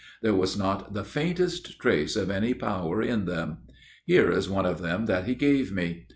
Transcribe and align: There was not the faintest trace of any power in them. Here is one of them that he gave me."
There 0.23 0.33
was 0.33 0.57
not 0.57 0.95
the 0.95 1.03
faintest 1.03 1.79
trace 1.79 2.15
of 2.15 2.31
any 2.31 2.55
power 2.55 3.03
in 3.03 3.25
them. 3.25 3.59
Here 4.07 4.31
is 4.31 4.49
one 4.49 4.65
of 4.65 4.81
them 4.81 5.05
that 5.05 5.25
he 5.25 5.35
gave 5.35 5.71
me." 5.71 6.07